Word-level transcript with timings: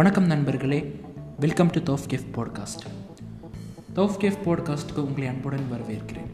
வணக்கம் 0.00 0.26
நண்பர்களே. 0.26 1.00
Welcome 1.38 1.70
to 1.70 1.80
Tough 1.80 2.04
Cafe 2.08 2.26
podcast 2.36 2.84
Tough 3.94 4.14
Cafe 4.18 4.38
பாட்காஸ்ட்டுக்கு 4.44 4.98
உங்களை 4.98 5.28
அன்புடன் 5.28 5.66
வரவேற்கிறேன். 5.72 6.30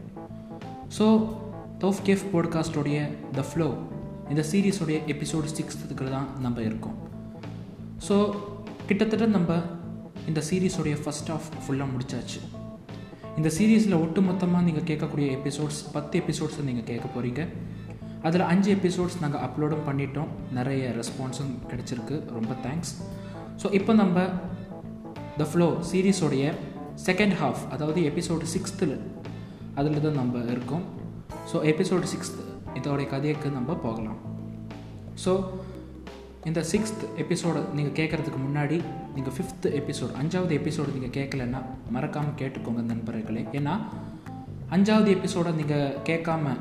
ஸோ 0.97 1.05
தோஃப் 1.79 1.99
கேஃப் 2.03 2.23
பாட்காஸ்டோடைய 2.33 3.09
த 3.31 3.43
ஃப்ளோ 3.49 3.77
இந்த 4.29 4.43
சீரீஸோடைய 4.51 4.99
எபிசோடு 5.13 5.49
சிக்ஸ்த்துக்கு 5.57 6.09
தான் 6.09 6.27
நம்ம 6.41 6.61
இருக்கோம். 6.61 6.97
ஸோ 8.07 8.35
கிட்டத்தட்ட 8.85 9.25
நம்ம 9.25 9.61
இந்த 10.27 10.43
சீரீஸோடைய 10.49 10.97
ஃபஸ்ட் 11.05 11.31
ஆஃப் 11.31 11.49
ஃபுல்லாக 11.63 11.89
முடிச்சாச்சு. 11.95 12.39
இந்த 13.37 13.51
சீரீஸில் 13.57 13.99
ஒட்டுமொத்தமாக 14.03 14.61
நீங்கள் 14.61 14.87
கேட்கக்கூடிய 14.91 15.29
எபிசோட்ஸ் 15.39 15.81
பத்து 15.93 16.19
எபிசோட்ஸை 16.19 16.63
நீங்கள் 16.63 16.83
கேட்க 16.83 17.07
போகிறீங்க 17.17 17.47
அதில் 18.23 18.41
அஞ்சு 18.41 18.75
எபிசோட்ஸ் 18.75 19.21
நாங்கள் 19.21 19.41
அப்லோடும் 19.41 19.87
பண்ணிட்டோம். 19.87 20.27
நிறைய 20.51 20.95
ரெஸ்பான்ஸும் 20.99 21.55
கிடச்சிருக்கு. 21.69 22.25
ரொம்ப 22.31 22.53
தேங்க்ஸ் 22.63 22.93
ஸோ 23.61 23.67
இப்போ 23.79 23.93
நம்ம 23.93 24.17
த 25.37 25.45
ஃப்ளோ 25.51 25.67
சீரீஸோடைய 25.91 26.45
செகண்ட் 27.07 27.35
ஹாஃப் 27.41 27.61
அதாவது 27.73 27.99
எபிசோடு 28.09 28.45
சிக்ஸ்த்தில் 28.55 28.95
அதில் 29.79 30.03
தான் 30.05 30.19
நம்ம 30.21 30.43
இருக்கோம். 30.53 30.83
ஸோ 31.51 31.57
எபிசோடு 31.71 32.05
சிக்ஸ்த் 32.13 32.39
இதோடைய 32.79 33.07
கதைக்கு 33.13 33.49
நம்ம 33.57 33.73
போகலாம். 33.85 34.19
ஸோ 35.23 35.31
இந்த 36.49 36.61
சிக்ஸ்த் 36.71 37.03
எபிசோடு 37.23 37.61
நீங்கள் 37.77 37.95
கேட்குறதுக்கு 37.99 38.39
முன்னாடி 38.47 38.77
நீங்கள் 39.15 39.35
ஃபிஃப்த் 39.37 39.67
எபிசோடு 39.79 40.11
அஞ்சாவது 40.21 40.53
எபிசோடு 40.59 40.95
நீங்கள் 40.97 41.15
கேட்கலன்னா 41.17 41.59
மறக்காமல் 41.95 42.39
கேட்டுக்கோங்க 42.41 42.83
நண்பர்களே. 42.91 43.43
ஏன்னா 43.59 43.73
அஞ்சாவது 44.75 45.09
எபிசோடை 45.17 45.51
நீங்கள் 45.51 45.97
கேட்காம 46.09 46.55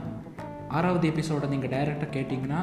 ஆறாவது 0.68 1.06
எபிசோடை 1.12 1.48
நீங்கள் 1.48 1.72
டைரெக்டாக 1.74 2.10
கேட்டிங்கன்னா 2.16 2.60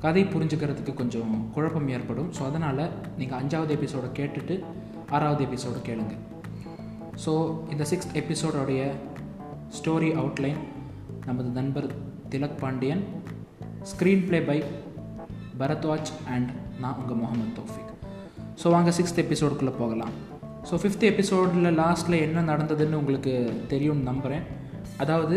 கதை 0.00 0.22
புரிஞ்சுக்கிறதுக்கு 0.24 0.92
கொஞ்சம் 0.94 1.32
குழப்பம் 1.54 1.88
ஏற்படும். 1.88 2.28
ஸோ 2.32 2.42
அதனால் 2.46 2.82
நீங்கள் 3.18 3.38
அஞ்சாவது 3.40 3.72
எபிசோடை 3.76 4.08
கேட்டுட்டு 4.18 4.56
ஆறாவது 5.10 5.42
எபிசோடை 5.44 5.80
கேளுங்க. 5.88 6.14
ஸோ 7.24 7.32
இந்த 7.70 7.84
சிக்ஸ்த் 7.90 8.16
எபிசோடோடைய 8.22 8.82
ஸ்டோரி 9.78 10.10
அவுட்லைன் 10.20 10.60
நமது 11.26 11.48
நண்பர் 11.48 11.88
Tilak 12.30 12.58
Pandiyan 12.60 13.02
screenplay 14.26 14.40
by 14.40 14.58
Bharadwaj 15.60 16.10
and 16.34 16.50
நான் 16.80 16.96
உங்கள் 17.00 17.16
முகமது 17.16 17.52
தோஃபிக். 17.58 17.92
ஸோ 18.62 18.70
வாங்க 18.70 18.90
சிக்ஸ்த் 18.98 19.22
எபிசோடுக்குள்ளே 19.24 19.74
போகலாம். 19.78 20.14
ஸோ 20.70 20.76
ஃபிஃப்த் 20.82 21.04
எபிசோடில் 21.10 21.78
லாஸ்ட்டில் 21.80 22.22
என்ன 22.26 22.40
நடந்ததுன்னு 22.52 23.00
உங்களுக்கு 23.00 23.34
தெரியும்னு 23.68 24.02
நம்புகிறேன் 24.02 24.46
அதாவது 24.96 25.36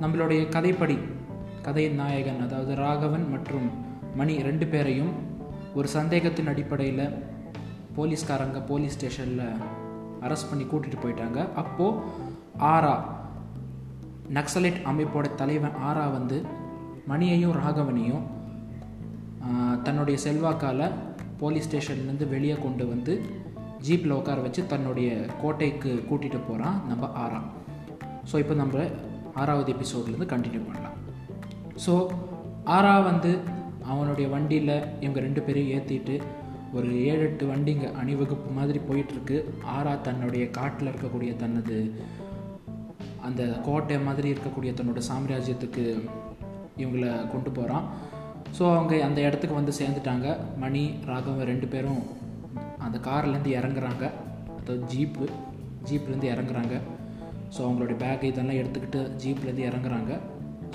நம்மளுடைய 0.00 0.40
கதைப்படி 0.48 0.96
கதையின் 1.66 1.98
நாயகன் 2.00 2.40
அதாவது 2.44 2.72
ராகவன் 2.84 3.24
மற்றும் 3.32 3.66
மணி 4.18 4.34
ரெண்டு 4.46 4.66
பேரையும் 4.72 5.12
ஒரு 5.78 5.88
சந்தேகத்தின் 5.94 6.50
அடிப்படையில் 6.52 7.04
போலீஸ்காரங்க 7.96 8.60
போலீஸ் 8.70 8.96
ஸ்டேஷனில் 8.96 9.44
அரெஸ்ட் 10.26 10.48
பண்ணி 10.50 10.64
கூட்டிகிட்டு 10.64 11.02
போயிட்டாங்க. 11.04 11.38
அப்போது 11.62 12.00
ஆரா 12.72 12.94
நக்சலைட் 14.38 14.80
அமைப்போட 14.90 15.28
தலைவன் 15.40 15.78
ஆரா 15.90 16.06
வந்து 16.16 16.38
மணியையும் 17.12 17.56
ராகவனையும் 17.60 18.24
தன்னுடைய 19.86 20.18
செல்வாக்கால் 20.24 20.86
போலீஸ் 21.42 21.68
ஸ்டேஷன்லேருந்து 21.68 22.28
வெளியே 22.34 22.58
கொண்டு 22.66 22.86
வந்து 22.92 23.14
ஜீப்பில் 23.86 24.18
உட்கார 24.18 24.40
வச்சு 24.46 24.64
தன்னுடைய 24.72 25.10
கோட்டைக்கு 25.42 25.92
கூட்டிகிட்டு 26.10 26.40
போகிறான் 26.48 26.76
நம்ம 26.90 27.06
ஆரா. 27.24 27.40
ஸோ 28.32 28.36
இப்போ 28.44 28.56
நம்ம 28.62 28.84
ஆறாவது 29.42 29.70
எபிசோட்லேருந்து 29.76 30.32
கண்டினியூ 30.34 30.62
பண்ணலாம். 30.68 30.98
ஸோ 31.84 31.94
ஆரா 32.76 32.94
வந்து 33.10 33.30
அவனுடைய 33.92 34.26
வண்டியில் 34.28 34.74
இவங்க 35.00 35.20
ரெண்டு 35.20 35.40
பேரையும் 35.40 35.72
ஏற்றிட்டு 35.76 36.16
ஒரு 36.76 36.88
ஏழு 37.10 37.22
எட்டு 37.28 37.44
வண்டிங்க 37.46 37.86
அணிவகுப்பு 38.00 38.50
மாதிரி 38.58 38.80
போயிட்டுருக்கு. 38.88 39.38
ஆரா 39.76 39.94
தன்னுடைய 40.06 40.44
காட்டில் 40.50 40.90
இருக்கக்கூடிய 40.92 41.32
தனது 41.36 41.78
அந்த 43.26 43.42
கோட்டை 43.66 43.98
மாதிரி 43.98 44.28
இருக்கக்கூடிய 44.34 44.70
தன்னோட 44.78 45.00
சாம்ராஜ்யத்துக்கு 45.10 45.84
இவங்கள 46.82 47.06
கொண்டு 47.32 47.50
போகிறான் 47.50 47.86
ஸோ 48.58 48.62
அவங்க 48.76 48.94
அந்த 49.04 49.20
இடத்துக்கு 49.20 49.58
வந்து 49.58 49.72
சேர்ந்துட்டாங்க. 49.80 50.28
மணி 50.56 50.82
ராகவன் 51.10 51.50
ரெண்டு 51.50 51.66
பேரும் 51.66 52.02
அந்த 52.78 52.98
கார்லேருந்து 53.08 53.52
இறங்குறாங்க. 53.58 54.04
அதாவது 54.58 54.82
ஜீப்பு 54.92 55.26
ஜீப்லேருந்து 55.88 56.28
இறங்குறாங்க. 56.34 56.74
ஸோ 57.54 57.60
அவங்களுடைய 57.66 57.96
பேக் 58.04 58.28
இதெல்லாம் 58.30 58.60
எடுத்துக்கிட்டு 58.62 59.00
ஜீப்லேருந்து 59.22 59.64
இறங்குறாங்க. 59.70 60.12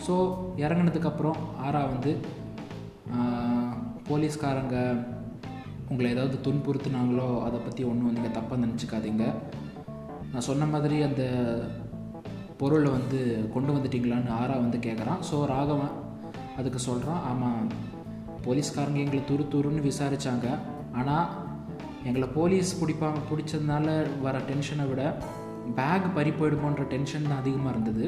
ஸோ 0.06 0.16
இறங்கினதுக்கப்புறம் 0.64 1.40
ஆரா 1.68 1.82
வந்து 1.94 2.12
போலீஸ்காரங்க 4.10 4.76
உங்களை 5.90 6.08
ஏதாவது 6.12 6.38
துன்புறுத்துனாங்களோ 6.46 7.28
அதை 7.48 7.60
பற்றி 7.60 7.84
ஒன்றும் 7.84 8.14
நீங்கள் 8.14 8.36
தப்பாக 8.38 8.64
நினச்சிக்காதீங்க. 8.64 9.26
நான் 10.32 10.48
சொன்ன 10.48 10.66
மாதிரி 10.66 10.98
அந்த 11.02 11.24
பொருளை 12.58 12.90
வந்து 12.92 13.20
கொண்டு 13.54 13.72
வந்துட்டிங்களான்னு 13.74 14.32
ஆரா 14.42 14.56
வந்து 14.64 14.78
கேட்குறான் 14.78 15.22
ஸோ 15.30 15.38
ராகவன் 15.54 15.96
அதுக்கு 16.58 16.80
சொல்கிறான் 16.80 17.22
ஆமாம் 17.32 17.68
போலீஸ்காரங்க 18.46 19.00
எங்களை 19.06 19.22
துரு 19.32 19.44
துருன்னு 19.54 19.82
விசாரித்தாங்க 19.90 20.48
ஆனால் 21.00 21.28
எங்களை 22.04 22.28
போலீஸ் 22.38 22.72
பிடிப்பாங்க 22.82 23.20
பிடிச்சதுனால 23.32 23.88
வர 24.22 24.38
டென்ஷனை 24.50 24.88
விட 24.90 25.02
பேக் 25.80 26.14
பறி 26.16 26.30
போயிடுமோன்ற 26.30 26.84
டென்ஷன் 26.88 27.30
தான் 27.30 27.42
அதிகமாக 27.42 27.74
இருந்தது. 27.74 28.06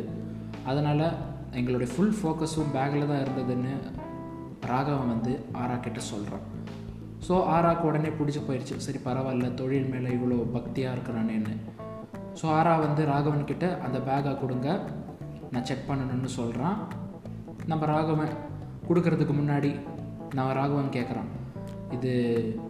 அதனால் 0.65 1.05
எங்களுடைய 1.53 1.93
ஃபுல் 1.95 2.15
ஃபோக்கஸும் 2.21 2.73
பேக்கில் 2.73 3.07
தான் 3.07 3.21
இருந்ததுன்னு 3.25 3.77
ராகவன் 4.67 5.07
வந்து 5.07 5.45
ஆரா 5.53 5.75
கிட்ட 5.75 5.99
சொல்கிறான் 5.99 6.41
ஸோ 7.27 7.45
ஆராக்கு 7.45 7.81
உடனே 7.81 8.09
பிடிச்சி 8.09 8.41
போயிடுச்சு 8.47 8.75
சரி 8.77 8.99
பரவாயில்ல 9.05 9.53
தொழில் 9.53 9.85
மேலே 9.85 10.09
இவ்வளோ 10.09 10.35
பக்தியாக 10.35 10.95
இருக்கிறானேன்னு. 10.97 11.57
ஸோ 12.41 12.45
ஆரா 12.45 12.75
வந்து 12.75 13.05
ராகவன் 13.05 13.45
கிட்ட 13.45 13.79
அந்த 13.83 13.99
பேக்கை 13.99 14.39
கொடுங்க 14.39 14.79
நான் 15.51 15.63
செக் 15.63 15.89
பண்ணணும்னு 15.89 16.25
சொல்கிறான் 16.25 16.87
நம்ம 17.67 17.85
ராகவன் 17.85 18.33
கொடுக்கறதுக்கு 18.89 19.33
முன்னாடி 19.33 19.79
நான் 20.33 20.55
ராகவன் 20.55 20.89
கேட்குறான் 20.89 21.27
இது 21.91 22.11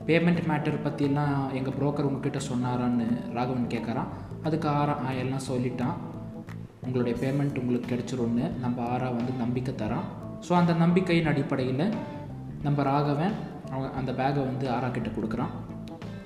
பேமெண்ட் 0.05 0.45
மேட்டர் 0.47 0.83
பற்றிலாம் 0.83 1.53
எங்கள் 1.53 1.73
புரோக்கர் 1.73 2.05
உங்ககிட்ட 2.05 2.39
சொன்னாரான்னு 2.49 3.33
ராகவன் 3.33 3.67
கேட்குறான் 3.67 4.07
அதுக்கு 4.43 4.69
ஆரா 4.69 5.11
எல்லாம் 5.11 5.47
சொல்லிட்டான். 5.49 5.97
உங்களுடைய 6.85 7.15
பேமெண்ட் 7.23 7.59
உங்களுக்கு 7.61 7.91
கிடைச்சிரும்னு 7.91 8.45
நம்ம 8.63 8.77
ஆரா 8.93 9.07
வந்து 9.17 9.33
நம்பிக்கை 9.43 9.73
தரான். 9.81 10.07
ஸோ 10.47 10.51
அந்த 10.61 10.73
நம்பிக்கையின் 10.83 11.31
அடிப்படையில் 11.31 11.85
நம்ம 12.65 12.83
ராகவன் 12.89 13.35
அவன் 13.73 13.91
அந்த 13.99 14.11
பேகை 14.19 14.41
வந்து 14.49 14.65
ஆரா 14.75 14.87
கிட்ட 14.97 15.09
கொடுக்குறான். 15.17 15.53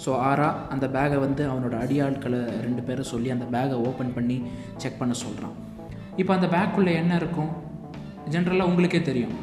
ஸோ 0.04 0.12
ஆரா 0.30 0.48
அந்த 0.74 0.86
பேகை 0.96 1.18
வந்து 1.26 1.44
அவனோட 1.52 1.76
அடியாட்களை 1.84 2.40
ரெண்டு 2.66 2.82
பேரும் 2.88 3.12
சொல்லி 3.14 3.30
அந்த 3.36 3.46
பேகை 3.56 3.76
ஓப்பன் 3.90 4.16
பண்ணி 4.16 4.38
செக் 4.84 5.00
பண்ண 5.02 5.14
சொல்கிறான் 5.24 5.56
இப்போ 6.22 6.32
அந்த 6.38 6.48
பேக்குள்ளே 6.56 6.94
என்ன 7.02 7.14
இருக்கும்? 7.22 7.52
ஜென்ரலாக 8.34 8.70
உங்களுக்கே 8.72 9.02
தெரியும். 9.10 9.36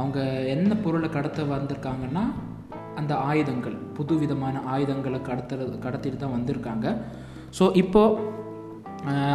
அவங்க 0.00 0.18
என்ன 0.54 0.74
பொருளை 0.84 1.08
கடத்த 1.16 1.44
வந்திருக்காங்கன்னா 1.54 2.24
அந்த 3.00 3.12
ஆயுதங்கள் 3.30 3.76
புது 3.96 4.14
விதமான 4.22 4.56
ஆயுதங்களை 4.74 5.20
கடத்துறது 5.28 5.76
கடத்திட்டு 5.86 6.18
தான் 6.22 6.34
வந்திருக்காங்க. 6.36 6.86
ஸோ 7.58 7.64
இப்போது 7.82 8.18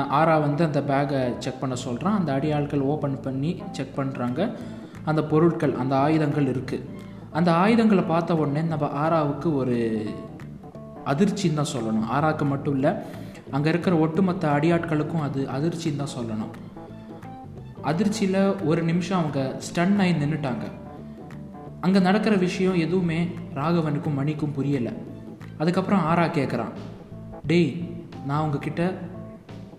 ஆரா 0.09 0.37
வந்து 0.37 0.63
அந்த 0.63 0.81
பேகை 0.81 1.37
செக் 1.37 1.59
பண்ண 1.59 1.75
சொல்கிறான் 1.75 2.17
அந்த 2.17 2.33
அடியாள்கள் 2.33 2.79
ஓப்பன் 2.79 3.21
பண்ணி 3.21 3.61
செக் 3.71 3.97
பண்ணுறாங்க 3.97 4.51
அந்த 5.05 5.23
பொருட்கள் 5.23 5.75
அந்த 5.75 5.95
ஆயுதங்கள் 5.95 6.47
இருக்குது 6.53 6.85
அந்த 7.31 7.53
ஆயுதங்களை 7.53 8.03
பார்த்த 8.03 8.35
உடனே 8.35 8.61
நம்ம 8.61 9.07
ஆராவுக்கு 9.07 9.55
ஒரு 9.55 9.77
அதிர்ச்சின்னு 11.05 11.53
தான் 11.53 11.73
சொல்லணும். 11.75 12.07
ஆராவுக்கு 12.11 12.45
மட்டும் 12.45 12.73
இல்லை 12.73 12.91
அங்கே 13.51 13.69
இருக்கிற 13.69 13.95
ஒட்டுமொத்த 13.95 14.47
அடியாட்களுக்கும் 14.47 15.21
அது 15.21 15.47
அதிர்ச்சின்னு 15.57 15.95
தான் 15.95 16.15
சொல்லணும். 16.17 16.53
அதிர்ச்சியில் 17.81 18.55
ஒரு 18.65 18.83
நிமிஷம் 18.83 19.19
அவங்க 19.19 19.59
ஸ்டன் 19.67 19.99
ஆகி 19.99 20.11
நின்றுட்டாங்க 20.11 20.65
அங்கே 21.79 21.99
நடக்கிற 21.99 22.35
விஷயம் 22.35 22.75
எதுவுமே 22.75 23.27
ராகவனுக்கும் 23.55 24.17
மணிக்கும் 24.17 24.53
புரியலை. 24.57 24.93
அதுக்கப்புறம் 25.57 26.05
ஆரா 26.05 26.23
கேட்குறான் 26.23 26.73
டேய் 27.47 27.89
நான் 28.25 28.41
உங்ககிட்ட 28.41 28.93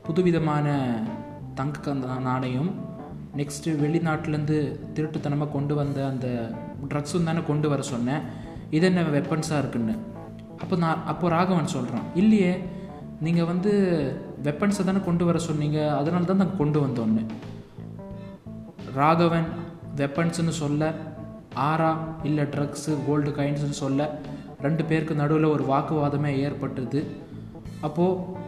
புதுவிதமான 0.08 0.66
தங்க 1.54 1.94
நாணயம். 2.28 2.70
நெக்ஸ்ட்டு 3.36 3.74
வெளிநாட்டிலேருந்து 3.84 4.58
திருட்டுத்தனமாக 4.94 5.54
கொண்டு 5.56 5.74
வந்த 5.74 5.98
அந்த 6.10 6.26
ட்ரக்ஸும் 6.90 7.28
தானே 7.28 7.40
கொண்டு 7.46 7.68
வர 7.68 7.82
சொன்னேன். 7.82 8.22
இது 8.76 8.86
என்ன 8.86 9.02
வெப்பன்ஸாக 9.16 9.60
இருக்குன்னு. 9.62 9.94
அப்போ 10.62 10.76
நான் 10.76 11.02
அப்போ 11.06 11.28
ராகவன் 11.28 11.74
சொல்கிறான் 11.74 12.06
இல்லையே 12.14 12.52
நீங்கள் 13.20 13.48
வந்து 13.50 13.72
வெப்பன்ஸை 14.46 14.84
தானே 14.84 15.00
கொண்டு 15.04 15.24
வர 15.24 15.38
சொன்னீங்க. 15.38 15.78
அதனால 16.00 16.24
தான் 16.24 16.40
நாங்கள் 16.42 16.60
கொண்டு 16.62 16.78
வந்தோன்னு 16.86 17.22
ராகவன் 18.94 19.48
வெப்பன்ஸ்னு 19.96 20.54
சொல்ல 20.62 20.92
ஆரா 21.54 21.92
இல்லை 22.22 22.44
ட்ரக்ஸு 22.44 22.92
கோல்டு 23.06 23.30
காயின்ஸ்னு 23.30 23.78
சொல்ல 23.84 24.10
ரெண்டு 24.66 24.84
பேருக்கு 24.84 25.14
நடுவில் 25.22 25.52
ஒரு 25.54 25.64
வாக்குவாதமே 25.72 26.32
ஏற்பட்டுது. 26.48 27.02
அப்போது 27.80 28.46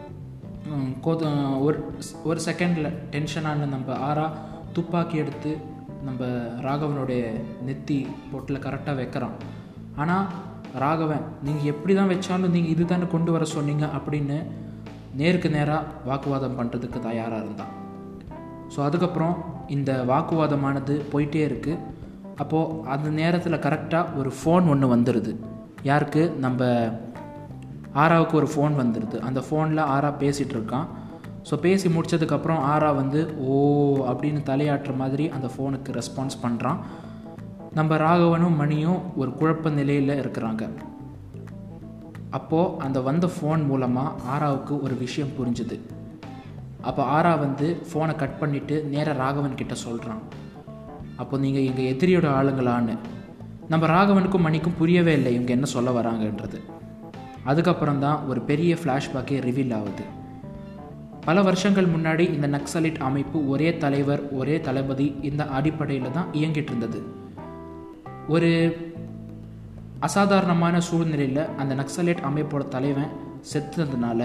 ஒரு 1.65 1.79
ஒரு 2.23 2.39
செகண்டில் 2.45 2.89
டென்ஷனான 3.11 3.67
நம்ம 3.69 3.97
ஆறாக 4.09 4.37
துப்பாக்கி 4.73 5.17
எடுத்து 5.17 5.51
நம்ம 6.03 6.25
ராகவனுடைய 6.61 7.23
நெத்தி 7.67 7.97
பொட்டில் 8.31 8.63
கரெக்டாக 8.65 8.95
வைக்கிறான். 8.95 9.35
ஆனால் 9.95 10.25
ராகவன் 10.79 11.23
நீங்கள் 11.43 11.69
எப்படி 11.73 11.93
தான் 11.95 12.11
வச்சாலும் 12.11 12.53
நீங்கள் 12.55 12.73
இது 12.73 12.85
தானே 12.85 13.07
கொண்டு 13.11 13.31
வர 13.31 13.45
சொன்னீங்க 13.45 13.85
அப்படின்னு 13.97 14.37
நேருக்கு 15.15 15.49
நேராக 15.49 15.87
வாக்குவாதம் 16.05 16.57
பண்ணுறதுக்கு 16.59 16.99
தயாராக 16.99 17.43
இருந்தான். 17.43 17.73
ஸோ 18.75 18.79
அதுக்கப்புறம் 18.87 19.35
இந்த 19.67 19.91
வாக்குவாதமானது 20.07 20.93
போயிட்டே 21.13 21.41
இருக்குது 21.49 21.81
அப்போது 22.35 22.87
அந்த 22.87 23.09
நேரத்தில் 23.09 23.63
கரெக்டாக 23.67 24.15
ஒரு 24.17 24.31
ஃபோன் 24.37 24.69
ஒன்று 24.73 24.95
வந்துடுது 24.95 25.33
யாருக்கு? 25.83 26.23
நம்ம 26.45 26.61
ஆராவுக்கு 28.03 28.35
ஒரு 28.41 28.47
ஃபோன் 28.53 28.73
வந்துடுது 28.81 29.17
அந்த 29.27 29.39
ஃபோனில் 29.47 29.81
ஆரா 29.95 30.09
பேசிகிட்டு 30.23 30.55
இருக்கான். 30.57 30.87
ஸோ 31.49 31.55
பேசி 31.65 31.87
முடிச்சதுக்கப்புறம் 31.89 32.61
ஆரா 32.73 32.89
வந்து 32.95 33.21
ஓ 33.51 33.55
அப்படின்னு 34.11 34.41
தலையாட்டுற 34.49 34.93
மாதிரி 35.01 35.25
அந்த 35.35 35.47
ஃபோனுக்கு 35.53 35.95
ரெஸ்பான்ஸ் 35.99 36.41
பண்ணுறான் 36.43 36.79
நம்ம 37.77 37.97
ராகவனும் 38.05 38.59
மணியும் 38.61 38.99
ஒரு 39.21 39.31
குழப்ப 39.39 39.69
நிலையில் 39.69 40.19
இருக்கிறாங்க. 40.21 40.63
அப்போது 42.37 42.75
அந்த 42.85 42.97
வந்த 43.07 43.29
ஃபோன் 43.35 43.61
மூலமாக 43.69 44.17
ஆராவுக்கு 44.33 44.73
ஒரு 44.85 44.95
விஷயம் 45.03 45.33
புரிஞ்சுது. 45.37 45.77
அப்போ 46.89 47.01
ஆரா 47.17 47.33
வந்து 47.45 47.67
ஃபோனை 47.87 48.13
கட் 48.21 48.37
பண்ணிவிட்டு 48.41 48.75
நேராக 48.93 49.17
ராகவன் 49.23 49.59
கிட்ட 49.61 49.73
சொல்கிறான் 49.85 50.21
அப்போ 51.21 51.37
நீங்கள் 51.37 51.65
எங்கள் 51.69 51.89
எதிரியோட 51.93 52.27
ஆளுங்களான்னு. 52.37 52.95
நம்ம 53.73 53.87
ராகவனுக்கும் 53.95 54.47
மணிக்கும் 54.47 54.77
புரியவே 54.79 55.13
இல்லை 55.19 55.33
இவங்க 55.35 55.51
என்ன 55.57 55.67
சொல்ல 55.75 55.89
வராங்கன்றது. 56.01 56.59
அதுக்கப்புறம் 57.49 58.01
தான் 58.05 58.19
ஒரு 58.29 58.39
பெரிய 58.49 58.71
ஃப்ளாஷ்பேக்கே 58.81 59.37
ரிவீல் 59.47 59.73
ஆகுது. 59.77 60.03
பல 61.25 61.41
வருஷங்கள் 61.47 61.87
முன்னாடி 61.93 62.25
இந்த 62.35 62.47
நக்சலைட் 62.57 62.99
அமைப்பு 63.07 63.37
ஒரே 63.53 63.69
தலைவர் 63.83 64.21
ஒரே 64.39 64.55
தளபதி 64.67 65.07
இந்த 65.29 65.43
அடிப்படையில் 65.57 66.15
தான் 66.17 66.29
இயங்கிட்டு 66.39 66.71
இருந்தது. 66.71 67.01
ஒரு 68.35 68.51
அசாதாரணமான 70.07 70.75
சூழ்நிலையில் 70.87 71.43
அந்த 71.61 71.73
நக்சலைட் 71.81 72.23
அமைப்போட 72.29 72.63
தலைவன் 72.75 73.11
செத்துனதுனால 73.51 74.21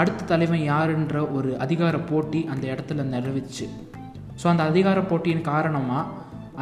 அடுத்த 0.00 0.26
தலைவன் 0.32 0.64
யாருன்ற 0.72 1.16
ஒரு 1.36 1.50
அதிகார 1.64 1.98
போட்டி 2.10 2.40
அந்த 2.52 2.64
இடத்துல 2.72 3.04
நிறைவேச்சு 3.12 3.66
ஸோ 4.40 4.46
அந்த 4.52 4.64
அதிகார 4.70 4.98
போட்டியின் 5.10 5.46
காரணமாக 5.52 6.10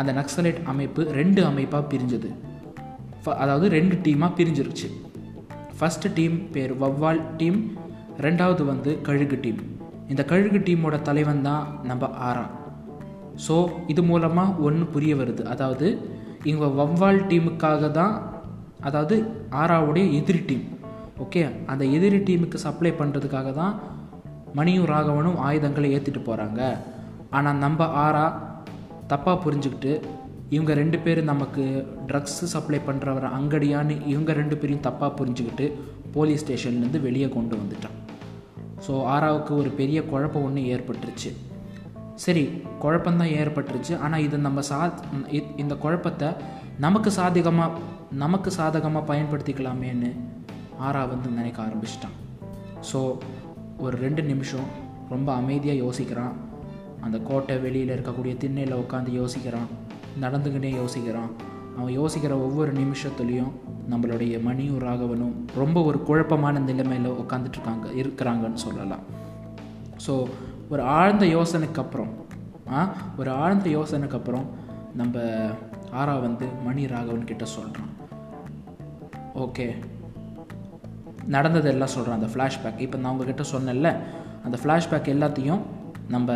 அந்த 0.01 0.11
நக்சலைட் 0.21 0.61
அமைப்பு 0.73 1.03
ரெண்டு 1.19 1.41
அமைப்பாக 1.51 1.85
பிரிஞ்சது. 1.93 2.31
அதாவது 3.43 3.67
ரெண்டு 3.77 3.97
டீமாக 4.05 4.37
பிரிஞ்சிருச்சு. 4.39 4.89
ஃபஸ்ட்டு 5.79 6.13
டீம் 6.19 6.37
பேர் 6.53 6.73
வவ்வால் 6.83 7.23
டீம் 7.41 7.59
ரெண்டாவது 8.25 8.63
வந்து 8.71 8.91
கழுகு 9.07 9.37
டீம். 9.45 9.59
இந்த 10.13 10.23
கழுகு 10.31 10.59
டீமோட 10.67 10.97
தலைவன் 11.09 11.43
தான் 11.49 11.65
நம்ம 11.91 12.09
ஆரா 12.29 12.45
ஸோ 13.47 13.57
இது 13.93 14.03
மூலமாக 14.11 14.63
ஒன்று 14.67 14.85
புரிய 14.95 15.13
வருது. 15.17 15.43
அதாவது 15.55 15.87
இவங்க 16.49 16.67
வவ்வால் 16.81 17.21
டீமுக்காக 17.31 17.91
தான் 17.91 18.15
அதாவது 18.89 19.17
ஆறாவுடைய 19.63 20.07
எதிரி 20.21 20.41
டீம். 20.49 20.65
ஓகே 21.25 21.43
அந்த 21.73 21.83
எதிரி 21.97 22.21
டீமுக்கு 22.29 22.59
சப்ளை 22.67 22.93
பண்ணுறதுக்காக 23.01 23.51
தான் 23.61 23.75
மணியும் 24.59 24.89
ராகவனும் 24.93 25.41
ஆயுதங்களை 25.47 25.89
ஏற்றிட்டு 25.97 26.23
போகிறாங்க 26.29 26.61
ஆனால் 27.37 27.63
நம்ம 27.65 27.85
ஆறா 28.05 28.27
தப்பாக 29.13 29.37
புரிஞ்சுக்கிட்டு 29.45 29.93
இவங்க 30.49 30.75
ரெண்டு 30.75 30.99
பேரும் 30.99 31.25
நமக்கு 31.25 31.87
ட்ரக்ஸு 32.07 32.25
சப்ளை 32.25 32.81
பண்ணுறவர் 32.87 33.31
அங்கடியான்னு 33.41 34.07
இவங்க 34.07 34.33
ரெண்டு 34.33 34.57
பேரையும் 34.57 34.93
தப்பாக 34.93 35.13
புரிஞ்சுக்கிட்டு 35.17 35.73
போலீஸ் 36.13 36.45
ஸ்டேஷன்லேருந்து 36.45 37.01
வெளியே 37.01 37.29
கொண்டு 37.29 37.57
வந்துட்டான். 37.57 38.15
ஸோ 38.89 38.91
ஆராவுக்கு 38.91 39.51
ஒரு 39.51 39.71
பெரிய 39.71 40.03
குழப்பம் 40.03 40.43
ஒன்று 40.43 40.63
ஏற்பட்டுருச்சு. 40.63 41.37
சரி 42.15 42.63
குழப்பந்தான் 42.83 43.29
ஏற்பட்டுருச்சு. 43.29 43.99
ஆனால் 43.99 44.21
இது 44.21 44.39
நம்ம 44.39 44.63
சா 44.63 44.95
இ- 45.31 45.45
இந்த 45.57 45.75
குழப்பத்தை 45.75 46.29
நமக்கு 46.79 47.11
சாதகமாக 47.11 47.79
நமக்கு 48.13 48.51
சாதகமாக 48.51 49.15
பயன்படுத்திக்கலாமேன்னு 49.15 50.17
ஆரா 50.79 51.05
வந்து 51.05 51.29
நினைக்க 51.29 51.63
ஆரம்பிச்சிட்டான். 51.63 52.45
ஸோ 52.93 53.17
ஒரு 53.79 53.97
ரெண்டு 53.97 54.23
நிமிஷம் 54.23 54.65
ரொம்ப 55.11 55.35
அமைதியாக 55.35 55.79
யோசிக்கிறான். 55.79 56.33
அந்த 57.01 57.19
கோட்டை 57.19 57.59
வெளியில் 57.59 58.01
இருக்கக்கூடிய 58.01 58.37
திண்ணையில் 58.37 58.75
உட்காந்து 58.75 59.11
யோசிக்கிறான். 59.11 59.85
நடந்துக்கிட்டே 60.21 60.71
யோசிக்கிறான். 60.81 61.31
அவன் 61.79 61.97
யோசிக்கிற 61.99 62.33
ஒவ்வொரு 62.47 62.73
நிமிஷத்துலேயும் 62.73 63.53
நம்மளுடைய 63.91 64.43
மணியும் 64.43 64.79
ராகவனும் 64.79 65.35
ரொம்ப 65.57 65.83
ஒரு 65.83 65.99
குழப்பமான 66.03 66.59
நிலைமையில் 66.59 67.19
உட்காந்துட்ருக்காங்க 67.23 67.87
இருக்கிறாங்கன்னு 68.03 68.61
சொல்லலாம். 68.67 69.05
ஸோ 70.07 70.15
ஒரு 70.69 70.83
ஆழ்ந்த 70.83 71.25
யோசனைக்கு 71.27 71.81
அப்புறம் 71.83 72.13
ஆ 72.73 72.81
ஒரு 73.17 73.31
ஆழ்ந்த 73.31 73.69
யோசனைக்கு 73.69 74.17
அப்புறம் 74.17 74.47
நம்ம 74.95 75.17
ஆரா 75.93 76.15
வந்து 76.21 76.47
மணி 76.65 76.87
ராகவன் 76.87 77.25
கிட்ட 77.25 77.45
சொல்கிறான் 77.45 77.93
ஓகே 79.35 79.67
நடந்ததெல்லாம் 81.27 81.93
சொல்கிறேன் 81.95 82.19
அந்த 82.21 82.31
ஃப்ளாஷ்பேக் 82.33 82.79
இப்போ 82.79 82.99
நான் 82.99 83.13
உங்ககிட்ட 83.13 83.45
சொன்னேன்ல 83.53 83.91
அந்த 84.45 84.57
ஃப்ளாஷ்பேக் 84.63 85.13
எல்லாத்தையும் 85.15 85.63
நம்ம 86.09 86.33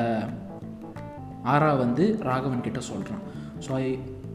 ஆரா 1.43 1.75
வந்து 1.75 2.19
ராகவன் 2.23 2.61
கிட்ட 2.61 2.81
சொல்கிறான் 2.81 3.23
ஸோ 3.67 3.73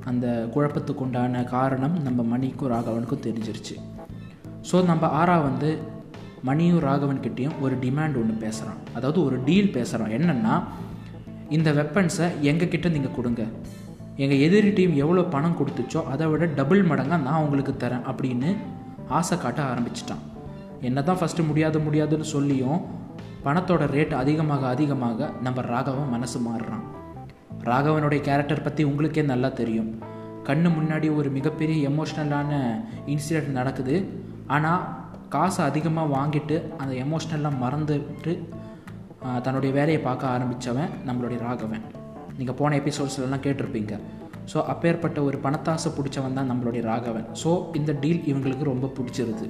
அந்த 0.10 0.26
குழப்பத்துக்கு 0.54 1.04
உண்டான 1.06 1.44
காரணம் 1.56 1.96
நம்ம 2.08 2.24
மணிக்கும் 2.34 2.72
ராகவனுக்கும் 2.74 3.26
தெரிஞ்சிருச்சு. 3.28 3.76
ஸோ 4.70 4.76
நம்ம 4.92 5.08
ஆரா 5.22 5.38
வந்து 5.48 5.70
மணியும் 6.48 6.84
ராகவன் 6.88 7.24
கிட்டேயும் 7.26 7.56
ஒரு 7.66 7.76
டிமாண்ட் 7.84 8.18
ஒன்று 8.22 8.34
பேசுகிறான் 8.44 8.82
அதாவது 8.98 9.20
ஒரு 9.28 9.38
டீல் 9.48 9.74
பேசுகிறான் 9.78 10.14
என்னென்னா 10.18 10.56
இந்த 11.56 11.70
வெப்பன்ஸை 11.80 12.28
எங்ககிட்ட 12.50 12.88
நீங்கள் 12.96 13.16
கொடுங்க. 13.18 13.44
எங்கள் 14.24 14.42
எதிரி 14.46 14.70
டீம் 14.78 14.94
எவ்வளோ 15.04 15.24
பணம் 15.34 15.58
கொடுத்துச்சோ 15.60 16.02
அதை 16.14 16.26
விட 16.32 16.46
டபுள் 16.60 16.84
மடங்காக 16.92 17.26
நான் 17.28 17.44
உங்களுக்கு 17.46 17.74
தரேன் 17.84 18.06
அப்படின்னு 18.12 18.52
ஆசை 19.18 19.36
காட்ட 19.38 19.62
ஆரம்பிச்சிட்டான். 19.72 20.22
என்ன 20.90 21.02
தான் 21.08 21.20
ஃபஸ்ட்டு 21.22 21.48
முடியாது 21.50 21.80
முடியாதுன்னு 21.88 22.28
சொல்லியும் 22.36 22.80
பணத்தோட 23.46 23.84
ரேட் 23.96 24.14
அதிகமாக 24.22 24.64
அதிகமாக 24.76 25.30
நம்ம 25.48 25.62
ராகவன் 25.74 26.14
மனசு 26.16 26.40
மாறுறான். 26.48 26.86
ராகவனுடைய 27.70 28.20
கேரக்டர் 28.28 28.66
பற்றி 28.66 28.84
உங்களுக்கே 28.90 29.24
நல்லா 29.32 29.50
தெரியும். 29.62 29.90
கண்ணு 30.48 30.70
முன்னாடி 30.78 31.08
ஒரு 31.20 31.30
மிகப்பெரிய 31.38 31.78
எமோஷ்னலான 31.90 32.52
இன்சிடெண்ட் 33.14 33.58
நடக்குது. 33.60 33.96
ஆனால் 34.56 34.84
காசை 35.36 35.62
அதிகமாக 35.70 36.14
வாங்கிட்டு 36.18 36.58
அந்த 36.82 36.94
எமோஷ்னல்லாம் 37.06 37.58
மறந்துட்டு 37.64 38.34
தன்னுடைய 39.46 39.72
வேலையை 39.78 40.00
பார்க்க 40.08 40.34
ஆரம்பித்தவன் 40.34 40.92
நம்மளுடைய 41.08 41.40
ராகவன். 41.48 41.84
நீங்கள் 42.40 42.58
போன 42.60 42.78
எபிசோட்ஸ்லாம் 42.82 43.44
கேட்டிருப்பீங்க. 43.46 43.94
ஸோ 44.52 44.58
அப்பேற்பட்ட 44.72 45.20
ஒரு 45.28 45.38
பணத்தாசை 45.46 45.90
பிடிச்சவன் 45.98 46.38
தான் 46.40 46.50
நம்மளுடைய 46.52 46.82
ராகவன். 46.92 47.28
ஸோ 47.44 47.52
இந்த 47.80 47.92
டீல் 48.04 48.22
இவங்களுக்கு 48.32 48.66
ரொம்ப 48.72 48.90
பிடிச்சிருது. 48.98 49.46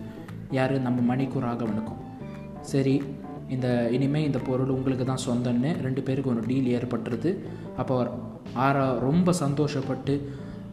யார்? 0.57 0.75
நம்ம 0.87 0.99
மணிக்கும் 1.11 1.45
ராகவனுக்கும். 1.49 2.01
சரி 2.73 2.95
இந்த 3.53 3.67
இனிமேல் 3.95 4.27
இந்த 4.29 4.39
பொருள் 4.47 4.73
உங்களுக்கு 4.77 5.05
தான் 5.05 5.25
சொந்தம்னு 5.27 5.71
ரெண்டு 5.85 6.01
பேருக்கு 6.07 6.33
ஒரு 6.33 6.43
டீல் 6.49 6.71
ஏற்பட்டுருது. 6.77 7.31
அப்போ 7.81 7.95
ஆரா 8.65 8.85
ரொம்ப 9.07 9.33
சந்தோஷப்பட்டு 9.43 10.15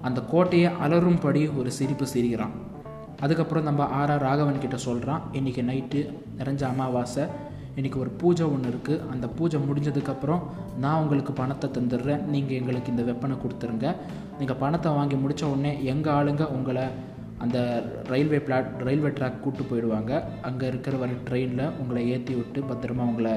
அந்த 0.09 0.21
கோட்டையை 0.33 0.71
அலறும்படி 0.85 1.43
ஒரு 1.61 1.71
சிரிப்பு 1.79 2.07
சிரிக்கிறான். 2.15 2.55
அதுக்கப்புறம் 3.25 3.67
நம்ம 3.69 3.83
ஆர்ஆர் 4.01 4.25
ராகவன் 4.29 4.63
கிட்ட 4.63 4.77
சொல்கிறான் 4.87 5.23
இன்றைக்கி 5.39 5.63
நைட்டு 5.71 6.01
நிறைஞ்ச 6.39 6.63
அமாவாசை 6.73 7.25
இன்றைக்கி 7.79 7.99
ஒரு 8.05 8.11
பூஜை 8.21 8.47
ஒன்று 8.55 8.71
இருக்குது 8.71 9.05
அந்த 9.13 9.27
பூஜை 9.37 9.59
முடிஞ்சதுக்கப்புறம் 9.67 10.43
நான் 10.83 11.01
உங்களுக்கு 11.03 11.33
பணத்தை 11.33 11.69
தந்துடுறேன். 11.77 12.25
நீங்கள் 12.33 12.59
எங்களுக்கு 12.61 12.93
இந்த 12.95 13.05
வெப்பனை 13.11 13.37
கொடுத்துருங்க. 13.45 13.87
நீங்கள் 14.39 14.61
பணத்தை 14.65 14.93
வாங்கி 14.99 15.17
முடித்த 15.23 15.47
உடனே 15.53 15.73
எங்கள் 15.93 16.15
ஆளுங்க 16.19 16.47
உங்களை 16.57 16.85
அந்த 17.45 17.59
ரயில்வே 18.13 18.39
பிளாட் 18.47 18.73
ரயில்வே 18.87 19.11
ட்ராக் 19.19 19.43
கூட்டு 19.45 19.63
போயிடுவாங்க. 19.71 20.13
அங்கே 20.49 20.67
இருக்கிற 20.73 20.97
வர 21.03 21.13
ட்ரெயினில் 21.29 21.71
உங்களை 21.81 22.03
ஏற்றி 22.15 22.35
விட்டு 22.41 22.61
பத்திரமா 22.71 23.05
உங்களை 23.11 23.35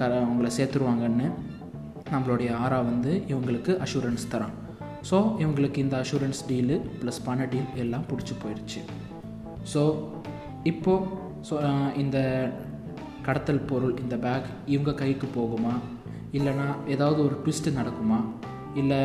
க 0.00 0.08
உங்களை 0.32 0.50
சேர்த்துருவாங்கன்னு 0.58 1.28
நம்மளுடைய 2.12 2.50
ஆரா 2.64 2.78
வந்து 2.90 3.12
இவங்களுக்கு 3.28 3.72
அஷூரன்ஸ் 3.84 4.26
தரான். 4.32 4.56
ஸோ 5.10 5.18
இவங்களுக்கு 5.42 5.78
இந்த 5.84 5.96
அஷூரன்ஸ் 6.02 6.42
டீலு 6.48 6.76
ப்ளஸ் 7.00 7.20
பண 7.24 7.44
டீல் 7.52 7.70
எல்லாம் 7.74 8.04
பிடிச்சி 8.10 8.34
போயிடுச்சு 8.42 8.80
ஸோ 9.72 9.82
இப்போது 10.70 11.06
ஸோ 11.48 11.54
இந்த 12.02 12.18
கடத்தல் 13.26 13.66
பொருள் 13.70 13.94
இந்த 14.02 14.16
பேக் 14.26 14.46
இவங்க 14.74 14.92
கைக்கு 15.00 15.28
போகுமா? 15.36 15.74
இல்லைனா 16.38 16.66
ஏதாவது 16.94 17.20
ஒரு 17.24 17.36
ட்விஸ்ட்டு 17.44 17.74
நடக்குமா? 17.78 18.18
இல்லை 18.74 19.00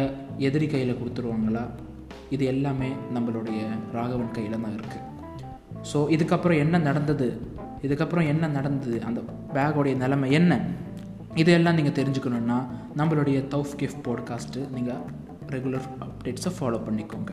எதிரி 0.47 0.67
கையில் 0.67 0.99
கொடுத்துருவாங்களா? 1.01 1.63
இது 2.29 2.45
எல்லாமே 2.45 2.89
நம்மளுடைய 3.15 3.59
ராகவன் 3.93 4.31
கையில் 4.31 4.63
தான் 4.65 4.75
இருக்குது 4.77 5.05
ஸோ 5.91 5.97
இதுக்கப்புறம் 6.15 6.59
என்ன 6.63 6.77
நடந்தது? 6.77 7.27
இதுக்கப்புறம் 7.81 8.27
என்ன 8.27 8.47
நடந்தது? 8.47 8.97
அந்த 9.03 9.19
பேக்கோடைய 9.55 9.95
நிலைமை 9.95 10.31
என்ன? 10.31 10.53
இதையெல்லாம் 11.35 11.75
நீங்கள் 11.75 11.97
தெரிஞ்சுக்கணுன்னா 11.99 12.57
நம்மளுடைய 12.99 13.37
தௌஃப் 13.53 13.73
கிஃப்ட் 13.81 14.03
பாட்காஸ்ட்டு 14.07 14.61
நீங்கள் 14.75 15.03
ரெகுலர் 15.53 15.87
அப்டேட்ஸை 16.05 16.51
ஃபாலோ 16.57 16.79
பண்ணிக்கோங்க. 16.87 17.31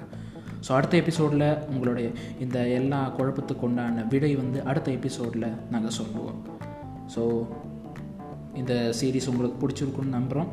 ஸோ 0.66 0.70
அடுத்த 0.72 0.94
எபிசோடில் 0.96 1.46
உங்களுடைய 1.72 2.08
இந்த 2.44 2.58
எல்லா 2.78 3.00
குழப்பத்துக்கு 3.18 3.66
உண்டான 3.68 4.04
விடை 4.12 4.32
வந்து 4.42 4.62
அடுத்த 4.62 4.90
எபிசோடில் 4.90 5.48
நாங்கள் 5.70 5.96
சொல்லுவோம். 5.98 6.38
ஸோ 7.14 7.22
இந்த 8.60 8.74
சீரீஸ் 9.00 9.30
உங்களுக்கு 9.32 9.58
பிடிச்சிருக்குன்னு 9.62 10.16
நம்புகிறோம் 10.18 10.50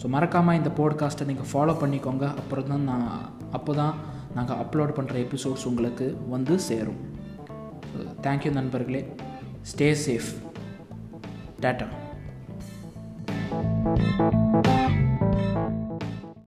ஸோ 0.00 0.08
மறக்காமல் 0.14 0.58
இந்த 0.60 0.70
போட்காஸ்ட்டை 0.78 1.28
நீங்கள் 1.30 1.50
ஃபாலோ 1.50 1.74
பண்ணிக்கோங்க. 1.82 2.26
அப்புறம் 2.42 2.70
தான் 2.72 2.86
நான் 2.90 3.08
அப்போ 3.58 3.72
தான் 3.80 3.94
நாங்கள் 4.34 4.60
அப்லோட் 4.64 4.96
பண்ணுற 4.98 5.16
எபிசோட்ஸ் 5.26 5.68
உங்களுக்கு 5.70 6.08
வந்து 6.34 6.56
சேரும். 6.68 7.00
தேங்க்யூ 8.26 8.52
நண்பர்களே 8.58 9.02
stay 9.72 9.90
safe 10.06 10.30
data 11.64 11.88
thank 13.52 14.34
you 14.34 14.39